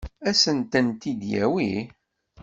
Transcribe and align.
Ad 0.29 0.35
sent-tent-id-yawi? 0.41 1.73